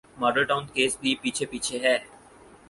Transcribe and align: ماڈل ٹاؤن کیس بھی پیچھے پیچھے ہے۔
ماڈل 0.21 0.43
ٹاؤن 0.49 0.63
کیس 0.73 0.91
بھی 1.01 1.11
پیچھے 1.21 1.45
پیچھے 1.51 1.77
ہے۔ 1.83 1.95